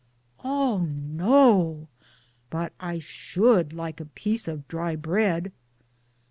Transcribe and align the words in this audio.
""Oh 0.43 0.79
no! 0.79 1.87
but 2.49 2.73
I 2.79 2.97
should 2.97 3.71
like 3.71 3.99
a 3.99 4.05
piece 4.05 4.47
of 4.47 4.67
dry 4.67 4.95
bread." 4.95 5.51